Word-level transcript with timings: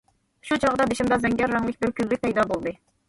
شۇ 0.47 0.57
چاغدا 0.63 0.87
بېشىمدا 0.93 1.19
زەڭگەر 1.25 1.53
رەڭلىك 1.57 1.79
بىر 1.85 1.93
كۈنلۈك 2.01 2.25
پەيدا 2.25 2.47
بولدى. 2.55 2.75